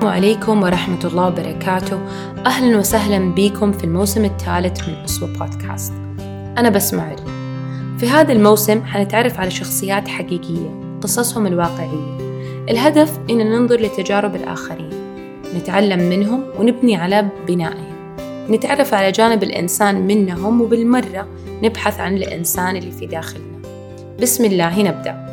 [0.00, 2.00] السلام عليكم ورحمة الله وبركاته.
[2.46, 5.92] أهلا وسهلا بكم في الموسم الثالث من أسوة بودكاست.
[6.58, 7.24] أنا بسمع علي.
[7.98, 12.18] في هذا الموسم حنتعرف على شخصيات حقيقية قصصهم الواقعية.
[12.70, 14.90] الهدف إن ننظر لتجارب الآخرين.
[15.56, 18.16] نتعلم منهم ونبني على بنائهم.
[18.50, 21.26] نتعرف على جانب الإنسان منهم وبالمرة
[21.62, 23.60] نبحث عن الإنسان اللي في داخلنا.
[24.22, 25.26] بسم الله نبدأ.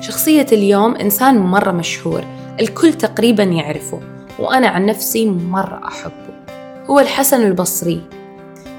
[0.00, 2.24] شخصية اليوم إنسان مرة مشهور
[2.62, 4.00] الكل تقريبا يعرفه
[4.38, 6.34] وأنا عن نفسي مرة أحبه.
[6.90, 8.02] هو الحسن البصري.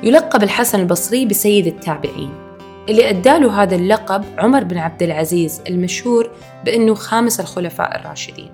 [0.03, 2.33] يلقب الحسن البصري بسيد التابعين
[2.89, 6.29] اللي أداله هذا اللقب عمر بن عبد العزيز المشهور
[6.65, 8.49] بأنه خامس الخلفاء الراشدين.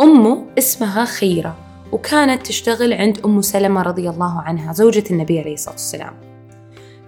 [0.00, 1.56] أمه اسمها خيرة
[1.92, 6.14] وكانت تشتغل عند أم سلمة رضي الله عنها زوجة النبي عليه الصلاة والسلام.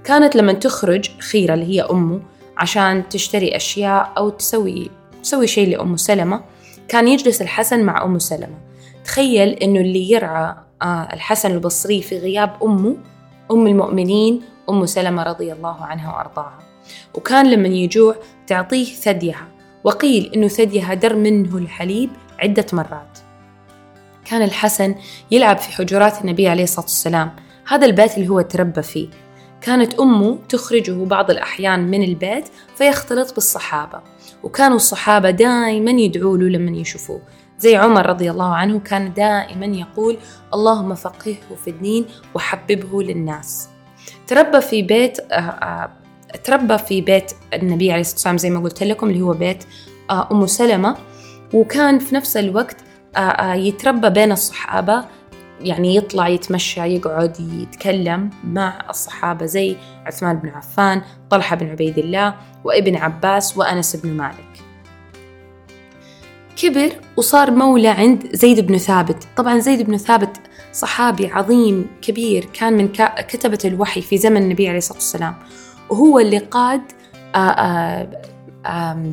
[0.05, 2.21] كانت لما تخرج خيرة اللي هي أمه
[2.57, 4.91] عشان تشتري أشياء أو تسوي
[5.23, 6.41] تسوي شيء لأم سلمة
[6.89, 8.59] كان يجلس الحسن مع أم سلمة.
[9.05, 12.97] تخيل إنه اللي يرعى آه، الحسن البصري في غياب أمه
[13.51, 16.59] أم المؤمنين أم سلمة رضي الله عنها وأرضاها.
[17.15, 19.49] وكان لما يجوع تعطيه ثديها.
[19.85, 23.19] وقيل إنه ثديها در منه الحليب عدة مرات.
[24.25, 24.95] كان الحسن
[25.31, 27.37] يلعب في حجرات النبي عليه الصلاة والسلام.
[27.69, 29.09] هذا البيت اللي هو تربى فيه.
[29.61, 34.01] كانت أمه تخرجه بعض الأحيان من البيت فيختلط بالصحابة.
[34.43, 37.21] وكانوا الصحابة دائما يدعوا له لما يشوفوه.
[37.59, 40.17] زي عمر رضي الله عنه كان دائما يقول
[40.55, 43.69] اللهم فقهه في الدين وحببه للناس.
[44.27, 45.91] تربى في بيت آه، آه،
[46.45, 49.65] تربى في بيت النبي عليه الصلاة والسلام زي ما قلت لكم اللي هو بيت
[50.11, 50.97] آه، أم سلمة.
[51.55, 52.77] وكان في نفس الوقت
[53.55, 55.05] يتربى بين الصحابة
[55.61, 62.35] يعني يطلع يتمشى يقعد يتكلم مع الصحابة زي عثمان بن عفان طلحة بن عبيد الله
[62.65, 64.63] وابن عباس وأنس بن مالك.
[66.57, 69.27] كبر وصار مولى عند زيد بن ثابت.
[69.37, 70.41] طبعا زيد بن ثابت
[70.73, 72.89] صحابي عظيم كبير كان من
[73.29, 75.35] كتبة الوحي في زمن النبي عليه الصلاة والسلام.
[75.91, 76.83] وهو اللي قاد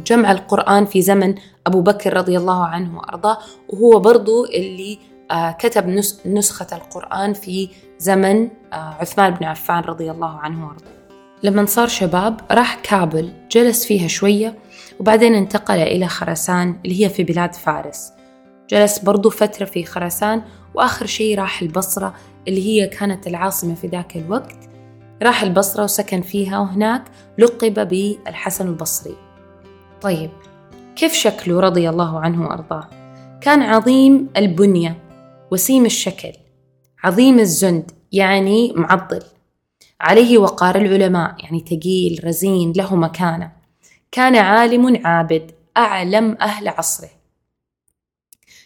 [0.05, 1.35] جمع القرآن في زمن
[1.67, 3.37] أبو بكر رضي الله عنه وأرضاه.
[3.69, 4.99] وهو برضو اللي
[5.31, 7.69] كتب نسخة القرآن في
[7.99, 10.95] زمن آه، عثمان بن عفان رضي الله عنه وارضاه.
[11.43, 14.55] لما صار شباب راح كابل جلس فيها شوية
[14.99, 18.11] وبعدين انتقل إلى خراسان اللي هي في بلاد فارس.
[18.69, 20.41] جلس برضو فترة في خراسان
[20.73, 22.13] وآخر شيء راح البصرة
[22.47, 24.69] اللي هي كانت العاصمة في ذاك الوقت.
[25.23, 27.03] راح البصرة وسكن فيها وهناك
[27.37, 29.15] لقب بالحسن البصري.
[30.01, 30.29] طيب
[30.95, 32.89] كيف شكله رضي الله عنه وأرضاه؟
[33.41, 35.04] كان عظيم البنية.
[35.51, 36.31] وسيم الشكل.
[37.03, 39.21] عظيم الزند يعني معضل.
[40.01, 43.51] عليه وقار العلماء يعني تقيل رزين له مكانة.
[44.11, 47.09] كان عالم عابد أعلم أهل عصره.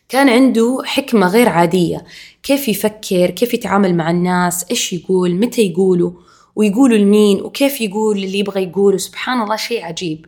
[0.09, 2.06] كان عنده حكمة غير عادية.
[2.44, 6.12] كيف يفكر كيف يتعامل مع الناس إيش يقول متى يقولوا
[6.56, 8.97] ويقولوا لمين وكيف يقول اللي يبغى يقوله.
[8.97, 10.25] سبحان الله شيء عجيب.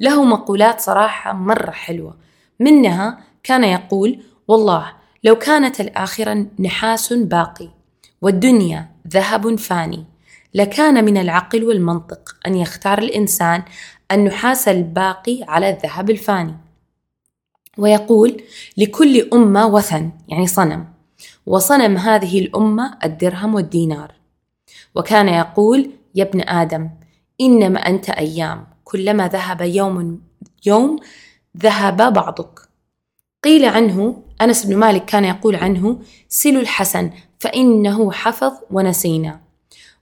[0.00, 2.16] له مقولات صراحة مرة حلوة.
[2.60, 7.68] منها كان يقول والله لو كانت الآخرة نحاس باقي
[8.22, 10.04] والدنيا ذهب فاني
[10.54, 13.62] لكان من العقل والمنطق أن يختار الإنسان
[14.12, 16.56] النحاس الباقي على الذهب الفاني.
[17.78, 18.42] ويقول
[18.76, 20.86] لكل أمة وثن يعني صنم.
[21.46, 24.12] وصنم هذه الأمة الدرهم والدينار.
[24.94, 26.90] وكان يقول يا ابن آدم
[27.40, 30.20] إنما أنت أيام كلما ذهب يوم
[30.66, 31.00] يوم
[31.56, 32.60] ذهب بعضك.
[33.44, 39.40] قيل عنه أنس بن مالك كان يقول عنه سلوا الحسن فإنه حفظ ونسينا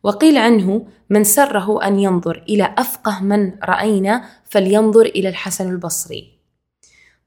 [0.03, 6.33] وقيل عنه من سره أن ينظر إلى أفقه من رأينا فلينظر إلى الحسن البصري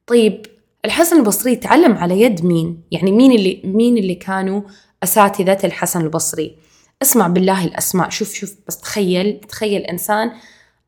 [0.07, 0.45] طيب
[0.85, 4.61] الحسن البصري تعلم على يد مين؟ يعني مين اللي مين اللي كانوا
[5.03, 6.55] أساتذة الحسن البصري؟
[7.01, 10.31] اسمع بالله الأسماء شوف شوف بس تخيل تخيل إنسان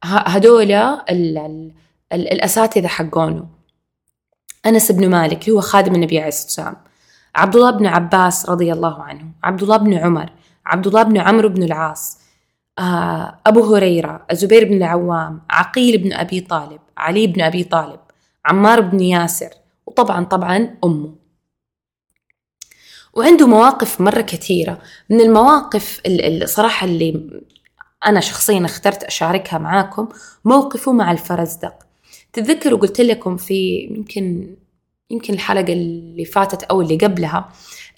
[0.03, 0.71] هدول
[2.13, 3.60] الأساتذة حقونه
[4.65, 6.91] أنس بن مالك هو خادم النبي عليه الصلاة والسلام.
[7.35, 10.29] عبد الله بن عباس رضي الله عنه عبد الله بن عمر
[10.65, 12.17] عبد الله بن عمرو بن العاص
[12.79, 17.99] آه، أبو هريرة الزبير بن العوام عقيل بن أبي طالب علي بن أبي طالب
[18.45, 19.49] عمار بن ياسر
[19.85, 21.15] وطبعا طبعا أمه.
[23.13, 24.79] وعنده مواقف مرة كثيرة.
[25.09, 27.41] من المواقف الصراحة اللي
[28.05, 30.09] أنا شخصيا اخترت أشاركها معاكم
[30.45, 31.73] موقفه مع الفرزدق.
[32.33, 34.55] تتذكروا قلت لكم في يمكن
[35.09, 37.49] يمكن الحلقة اللي فاتت أو اللي قبلها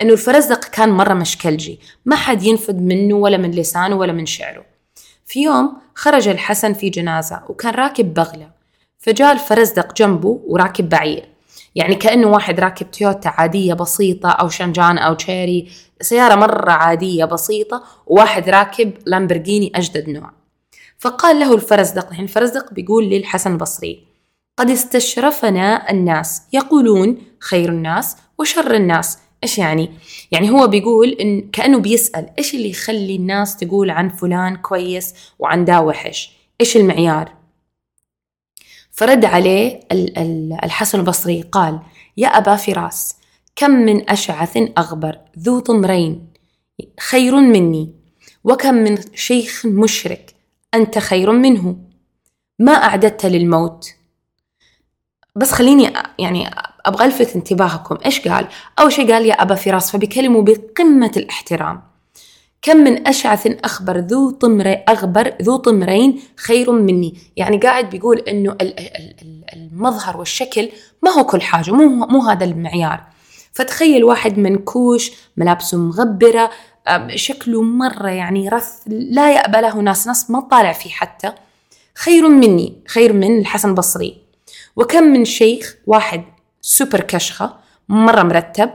[0.02, 1.80] إنه الفرزدق كان مرة مشكلجي.
[2.06, 4.66] ما حد ينفذ منه ولا من لسانه ولا من شعره.
[5.26, 8.52] في يوم خرج الحسن في جنازة وكان راكب بغلة.
[9.00, 11.26] فجاء الفرزدق جنبه وراكب بعير.
[11.76, 15.70] يعني كأنه واحد راكب تويوتا عادية بسيطة أو شنجان أو تشيري.
[16.02, 20.32] سيارة مرة عادية بسيطة وواحد راكب لامبرجيني أجدد نوع.
[21.00, 24.13] فقال له الفرزدق يعني الفرزدق بيقول للحسن البصري
[24.58, 29.92] قد استشرفنا الناس يقولون خير الناس وشر الناس إيش يعني؟
[30.32, 35.66] يعني هو بيقول إن كأنه بيسأل إيش اللي يخلي الناس تقول عن فلان كويس وعن
[35.66, 37.34] دا وحش؟ إيش المعيار؟
[38.92, 39.80] فرد عليه
[40.64, 41.80] الحسن البصري قال:
[42.18, 43.16] يا أبا فراس
[43.56, 46.28] كم من أشعث أغبر ذو طمرين
[47.00, 47.94] خير مني
[48.44, 50.34] وكم من شيخ مشرك
[50.74, 51.76] أنت خير منه
[52.60, 53.94] ما أعددت للموت
[55.36, 56.50] بس خليني يعني
[56.86, 57.98] أبغى ألفت انتباهكم.
[58.06, 58.48] إيش قال؟
[58.80, 61.82] أول شيء قال يا أبا فراس فبيكلمه بقمة الاحترام.
[62.62, 67.18] كم من أشعث أخبر ذو طمر أغبر ذو طمرين خير مني.
[67.38, 68.58] يعني قاعد بيقول إنه
[69.54, 70.70] المظهر والشكل
[71.02, 73.04] ما هو كل حاجة مو, مو هذا المعيار.
[73.54, 76.50] فتخيل واحد منكوش ملابسه مغبرة
[77.16, 81.34] شكله مرة يعني رث لا يأبى له ناس ناس ما طالع فيه حتى.
[81.96, 84.23] خير مني خير من الحسن البصري
[84.76, 86.24] وكم من شيخ واحد
[86.62, 87.58] سوبر كشخة
[87.90, 88.70] مرة مرتب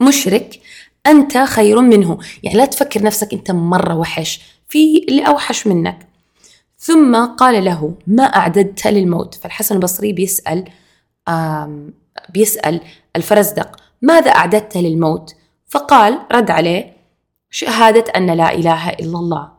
[0.00, 0.60] مشرك
[1.06, 2.18] أنت خير منه.
[2.42, 6.08] يعني لا تفكر نفسك أنت مرة وحش في اللي أوحش منك.
[6.78, 9.34] ثم قال له ما أعددت للموت.
[9.34, 10.64] فالحسن البصري بيسأل
[12.28, 12.80] بيسأل
[13.16, 15.34] الفرزدق ماذا أعددت للموت؟
[15.66, 16.96] فقال رد عليه
[17.50, 19.52] شهادة أن لا إله إلا الله.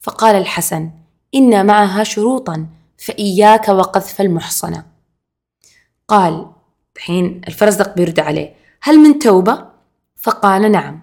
[0.00, 0.90] فقال الحسن
[1.34, 2.66] إن معها شروطا.
[3.06, 4.84] فإياك وقذف المحصنة
[6.08, 6.46] قال
[6.96, 9.64] الحين الفرزدق بيرد عليه هل من توبة؟
[10.16, 11.00] فقال نعم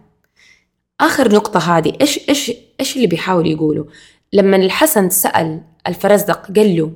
[1.01, 3.87] آخر نقطة هذه إيش إيش إيش اللي بيحاول يقوله؟
[4.33, 6.91] لما الحسن سأل الفرزدق قال له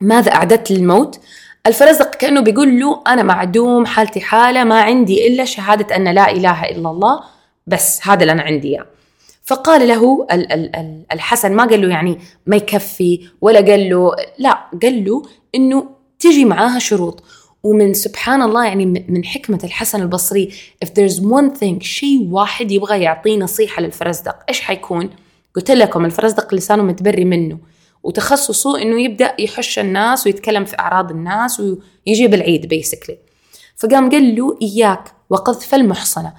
[0.00, 1.20] ماذا أعددت للموت؟
[1.66, 6.64] الفرزدق كأنه بيقول له أنا معدوم حالتي حالة ما عندي إلا شهادة أن لا إله
[6.64, 7.20] إلا الله
[7.66, 8.86] بس هذا اللي أنا عندي إياه
[9.48, 10.26] فقال له
[11.12, 15.22] الحسن ما قال له يعني ما يكفي ولا قال له لا قال له
[15.54, 17.22] إنه تجي معاها شروط.
[17.62, 20.52] ومن سبحان الله يعني من حكمة الحسن البصري
[20.84, 25.10] if there's one thing شيء واحد يبغى يعطيه نصيحة للفرزدق إيش حيكون؟
[25.56, 27.58] قلت لكم الفرزدق لسانه متبري منه.
[28.02, 33.18] وتخصصه إنه يبدأ يحش الناس ويتكلم في أعراض الناس ويجيب العيد بيسكلي
[33.76, 36.32] فقام قال له إياك وقذف المحصنة.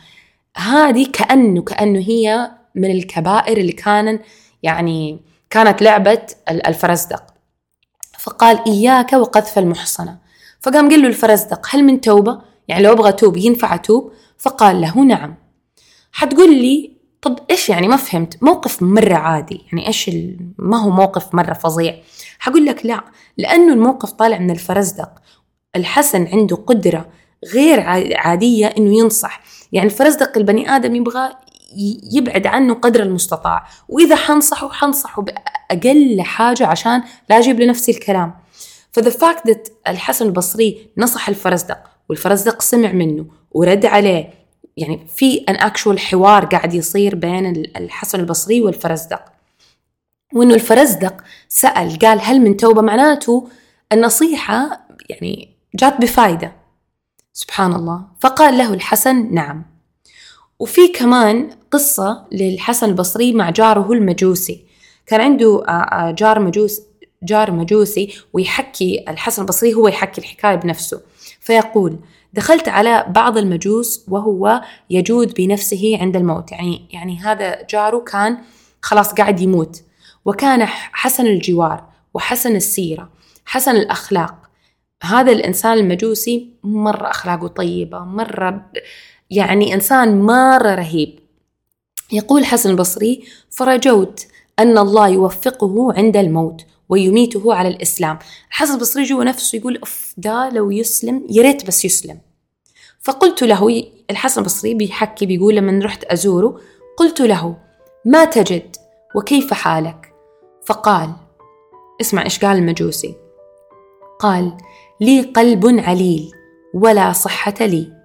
[0.55, 4.19] هذه كأنه كأنه هي من الكبائر اللي كان
[4.63, 7.23] يعني كانت لعبة الفرزدق.
[8.19, 10.17] فقال إياك وقذف المحصنة.
[10.59, 14.99] فقام قال له الفرزدق هل من توبة؟ يعني لو أبغى توب ينفع أتوب؟ فقال له
[14.99, 15.35] نعم.
[16.11, 19.65] حتقول لي طب إيش يعني ما فهمت؟ موقف مرة عادي.
[19.71, 20.11] يعني إيش
[20.57, 21.95] ما هو موقف مرة فظيع.
[22.39, 23.03] حقول لك لا
[23.37, 25.11] لأنه الموقف طالع من الفرزدق.
[25.75, 27.09] الحسن عنده قدرة
[27.53, 27.79] غير
[28.17, 29.41] عادية إنه ينصح.
[29.71, 31.29] يعني الفرزدق البني آدم يبغى
[32.11, 33.67] يبعد عنه قدر المستطاع.
[33.89, 38.33] وإذا حنصحه حنصحه بأقل حاجة عشان لا أجيب لنفسي الكلام.
[38.91, 41.77] ف the fact that الحسن البصري نصح الفرزدق
[42.09, 44.33] والفرزدق سمع منه ورد عليه.
[44.77, 47.45] يعني في an actual حوار قاعد يصير بين
[47.77, 49.25] الحسن البصري والفرزدق.
[50.33, 53.47] وإنه الفرزدق سأل قال هل من توبة؟ معناته
[53.91, 56.51] النصيحة يعني جات بفائده
[57.33, 58.01] سبحان الله.
[58.19, 59.65] فقال له الحسن نعم.
[60.59, 64.65] وفي كمان قصة للحسن البصري مع جاره المجوسي.
[65.05, 65.63] كان عنده
[66.17, 66.81] جار مجوس
[67.23, 71.01] جار مجوسي ويحكي الحسن البصري هو يحكي الحكاية بنفسه.
[71.39, 71.99] فيقول
[72.33, 76.51] دخلت على بعض المجوس وهو يجود بنفسه عند الموت.
[76.51, 78.37] يعني يعني هذا جاره كان
[78.81, 79.83] خلاص قاعد يموت.
[80.25, 83.09] وكان حسن الجوار وحسن السيرة
[83.45, 84.35] حسن الأخلاق.
[85.03, 88.65] هذا الإنسان المجوسي مرة أخلاقه طيبة مرة
[89.29, 91.19] يعني إنسان مرة رهيب.
[92.11, 94.27] يقول حسن البصري فرجوت
[94.59, 98.19] أن الله يوفقه عند الموت ويميته على الإسلام.
[98.49, 102.19] الحسن البصري جوا نفسه يقول أف ده لو يسلم يا ريت بس يسلم.
[103.01, 106.59] فقلت له الحسن البصري بيحكي بيقول لما رحت أزوره
[106.97, 107.57] قلت له
[108.05, 108.75] ما تجد
[109.15, 110.13] وكيف حالك؟
[110.65, 111.09] فقال
[112.01, 113.15] اسمع إيش قال المجوسي؟
[114.19, 114.57] قال
[115.01, 116.31] لي قلب عليل
[116.73, 117.98] ولا صحة لي.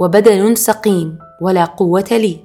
[0.00, 2.38] وبدن سقيم ولا قوة لي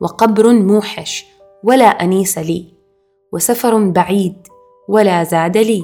[0.00, 1.26] وقبر موحش
[1.64, 2.74] ولا أنيس لي
[3.32, 4.46] وسفر بعيد
[4.88, 5.82] ولا زاد لي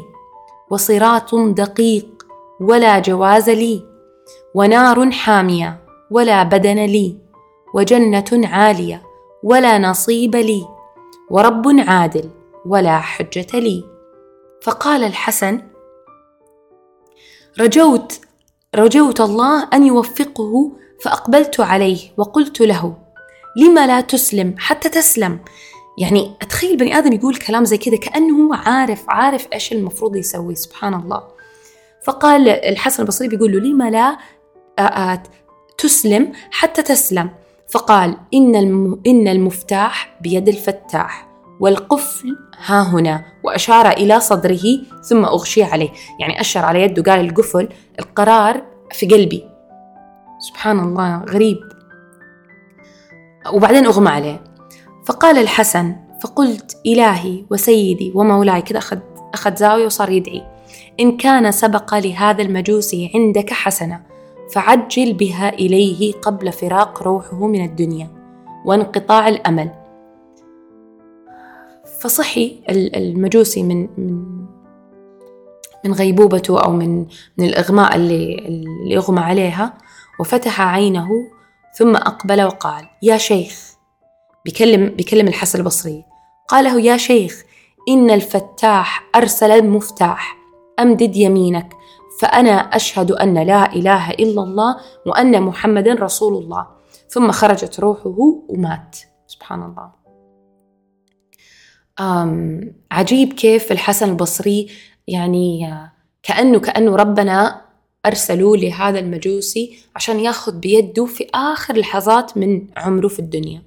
[0.71, 2.27] وصراط دقيق
[2.61, 3.83] ولا جواز لي
[4.55, 7.17] ونار حامية ولا بدن لي
[7.75, 9.03] وجنة عالية
[9.45, 10.65] ولا نصيب لي
[11.31, 12.31] ورب عادل
[12.67, 13.85] ولا حجة لي.
[14.63, 15.61] فقال الحسن
[17.61, 18.21] رجوت
[18.75, 20.73] رجوت الله أن يوفقه
[21.05, 22.97] فأقبلت عليه وقلت له
[23.57, 25.41] لما لا تسلم حتى تسلم؟
[25.99, 30.55] يعني أتخيل بني آدم يقول كلام زي كذا كأنه هو عارف عارف إيش المفروض يسوي
[30.55, 31.23] سبحان الله.
[32.05, 34.19] فقال الحسن البصري بيقول له لما لا
[35.79, 37.31] تسلم حتى تسلم؟
[37.69, 38.55] فقال إن,
[39.07, 41.29] إن المفتاح بيد الفتاح
[41.61, 42.37] والقفل
[42.67, 43.25] ها هنا.
[43.45, 44.63] وأشار إلى صدره
[45.09, 45.91] ثم أغشي عليه.
[46.21, 48.63] يعني أشر على يده قال القفل القرار
[48.93, 49.58] في قلبي.
[50.39, 51.59] سبحان الله غريب.
[53.53, 54.45] وبعدين أغمى عليه.
[55.05, 58.99] فقال الحسن فقلت إلهي وسيدي ومولاي كذا أخذ
[59.35, 60.43] أخذ زاوية وصار يدعي.
[61.01, 64.03] إن كان سبق لهذا المجوسي عندك حسنة
[64.53, 68.09] فعجل بها إليه قبل فراق روحه من الدنيا
[68.65, 69.71] وانقطاع الأمل.
[72.01, 74.47] فصحي المجوسي من من
[75.85, 77.07] من غيبوبته أو من
[77.39, 79.79] من الإغماء اللي اللي أغمى عليها.
[80.21, 81.09] وفتح عينه
[81.79, 83.75] ثم أقبل وقال يا شيخ.
[84.45, 86.05] بيكلم بيكلم الحسن البصري.
[86.49, 87.45] قال له يا شيخ
[87.89, 90.37] إن الفتاح أرسل المفتاح.
[90.81, 91.73] أمدد يمينك
[92.21, 96.67] فأنا أشهد أن لا إله إلا الله وأن محمدا رسول الله.
[97.09, 98.17] ثم خرجت روحه
[98.49, 98.97] ومات.
[99.27, 99.91] سبحان الله.
[102.01, 102.61] أم
[102.91, 104.71] عجيب كيف الحسن البصري
[105.09, 105.75] يعني
[106.23, 107.68] كأنه كأنه ربنا
[108.09, 113.63] أرسلوه لهذا المجوسي عشان ياخذ بيده في آخر لحظات من عمره في الدنيا.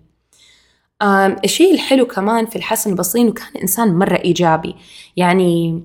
[1.43, 4.75] الشيء الحلو كمان في الحسن البصري إنه كان إنسان مرة إيجابي.
[5.17, 5.81] يعني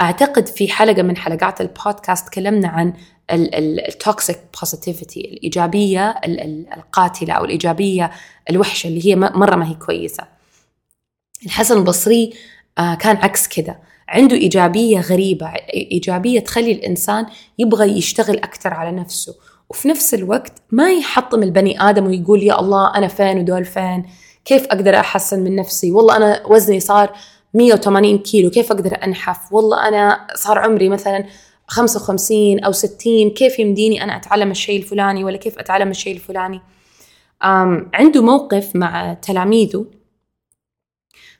[0.00, 2.92] أعتقد في حلقة من حلقات البودكاست تكلمنا عن
[3.30, 6.10] ال toxic positivity الإيجابية
[6.76, 8.10] القاتلة أو الإيجابية
[8.50, 10.24] الوحشة اللي هي مرة ما هي كويسة.
[11.46, 12.32] الحسن البصري
[12.78, 13.76] آه، كان عكس كذا
[14.12, 17.26] عنده إيجابية غريبة إيجابية تخلي الإنسان
[17.58, 19.34] يبغى يشتغل أكثر على نفسه.
[19.70, 24.06] وفي نفس الوقت ما يحطم البني آدم ويقول يا الله أنا فين ودول فين؟
[24.44, 27.12] كيف أقدر أحسن من نفسي؟ والله أنا وزني صار
[27.54, 31.24] 180 كيلو كيف أقدر أنحف؟ والله أنا صار عمري مثلا
[31.66, 36.60] 55 أو 60 كيف يمديني أنا أتعلم الشيء الفلاني ولا كيف أتعلم الشيء الفلاني؟
[37.94, 39.86] عنده موقف مع تلاميذه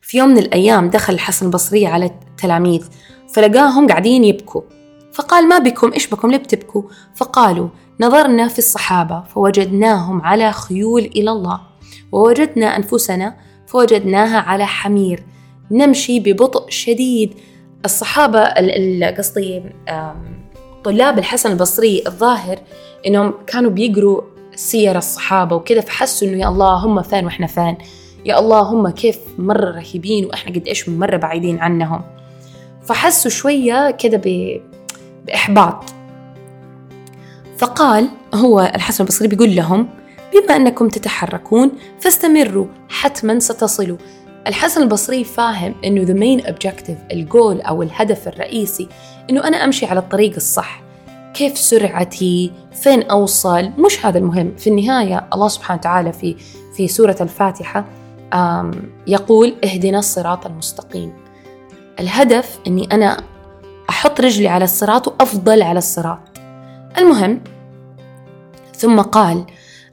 [0.03, 2.85] في يوم من الأيام دخل الحسن البصري على التلاميذ
[3.35, 4.63] فلقاهم قاعدين يبكوا.
[5.13, 6.83] فقال ما بكم؟ إيش بكم؟ ليه بتبكوا؟
[7.15, 7.69] فقالوا
[8.01, 11.61] نظرنا في الصحابة فوجدناهم على خيول إلى الله
[12.13, 15.25] ووجدنا أنفسنا فوجدناها على حمير.
[15.71, 17.35] نمشي ببطء شديد.
[17.85, 18.45] الصحابة
[19.19, 19.63] قصدي
[20.85, 22.59] طلاب الحسن البصري الظاهر
[23.07, 24.21] إنهم كانوا بيقروا
[24.55, 27.77] سير الصحابة وكذا فحسوا إنه يا الله هم فين وإحنا فين.
[28.25, 32.03] يا الله هم كيف مرة رهيبين وإحنا قد إيش مرة بعيدين عنهم.
[32.85, 34.21] فحسوا شوية كذا
[35.27, 35.85] بإحباط.
[37.59, 39.89] فقال هو الحسن البصري بيقول لهم
[40.33, 43.97] بما أنكم تتحركون فاستمروا حتما ستصلوا.
[44.47, 48.89] الحسن البصري فاهم إنه the main objective الجول أو الهدف الرئيسي
[49.31, 50.83] إنه أنا أمشي على الطريق الصح.
[51.35, 54.57] كيف سرعتي؟ فين أوصل؟ مش هذا المهم.
[54.57, 56.37] في النهاية الله سبحانه وتعالى في
[56.77, 57.85] في سورة الفاتحة
[59.07, 61.13] يقول اهدنا الصراط المستقيم.
[62.01, 63.17] الهدف إني أنا
[63.91, 66.19] أحط رجلي على الصراط وأفضل على الصراط.
[66.99, 67.41] المهم
[68.77, 69.45] ثم قال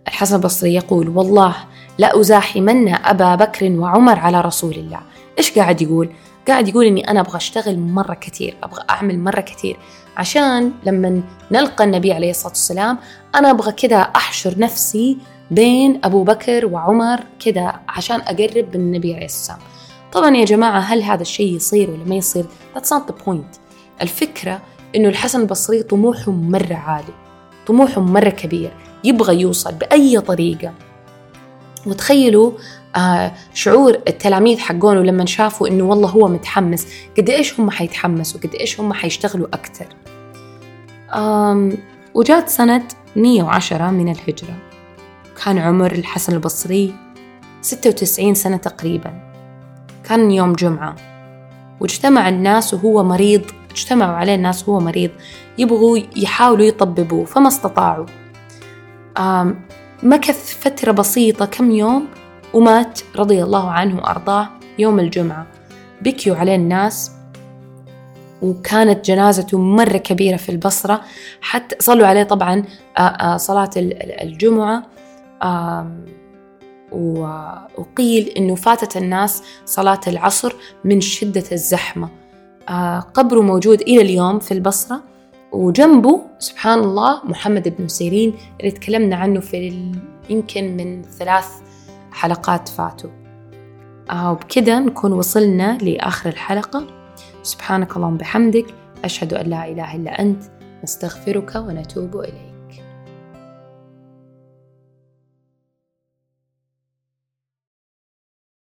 [0.08, 1.56] الحسن البصري يقول والله
[1.98, 5.00] لأزاحمن أبا بكر وعمر على رسول الله.
[5.38, 6.10] إيش قاعد يقول؟
[6.48, 9.78] قاعد يقول إني أنا أبغى أشتغل مرة كثير أبغى أعمل مرة كثير.
[10.18, 12.98] عشان لما نلقى النبي عليه الصلاة والسلام
[13.36, 15.18] أنا أبغى كذا أحشر نفسي
[15.52, 19.60] بين أبو بكر وعمر كذا عشان أقرب من النبي عليه والسلام
[20.12, 23.60] طبعا يا جماعة هل هذا الشيء يصير ولا ما يصير؟ That's not the point.
[24.02, 24.62] الفكرة
[24.96, 27.14] إنه الحسن البصري طموحه مرة عالي
[27.68, 28.72] طموحه مرة كبير
[29.04, 30.74] يبغى يوصل بأي طريقة.
[31.88, 32.52] وتخيلوا
[32.96, 36.88] آه شعور التلاميذ حقونه لما شافوا إنه والله هو متحمس
[37.18, 39.88] قد إيش هم حيتحمسوا قد إيش هم حيشتغلوا أكثر
[42.14, 42.84] وجات سنة
[43.16, 44.69] 110 من الهجرة.
[45.46, 46.96] كان عمر الحسن البصري
[47.62, 49.14] 96 سنة تقريبا.
[50.04, 50.96] كان يوم جمعة.
[51.80, 53.42] واجتمع الناس وهو مريض
[53.72, 55.12] اجتمعوا عليه الناس وهو مريض
[55.58, 58.06] يبغوا يحاولوا يطببوه فما استطاعوا.
[60.04, 62.08] مكث فترة بسيطة كم يوم
[62.54, 65.48] ومات رضي الله عنه وأرضاه يوم الجمعة.
[66.02, 67.12] بكيوا عليه الناس.
[68.42, 71.02] وكانت جنازته مرة كبيرة في البصرة.
[71.42, 72.64] حتى صلوا عليه طبعا
[73.38, 73.70] صلاة
[74.22, 74.84] الجمعة.
[77.78, 80.54] وقيل إنه فاتت الناس صلاة العصر
[80.84, 82.10] من شدة الزحمة.
[83.14, 85.04] قبره موجود إلى اليوم في البصرة
[85.52, 89.92] وجنبه سبحان الله محمد بن سيرين اللي تكلمنا عنه في
[90.30, 91.48] يمكن من ثلاث
[92.12, 93.10] حلقات فاتوا.
[94.12, 96.88] آه وبكده نكون وصلنا لآخر الحلقة.
[97.44, 98.66] سبحانك اللهم بحمدك
[99.06, 100.44] أشهد أن لا إله إلا أنت
[100.84, 102.49] نستغفرك ونتوب إليك.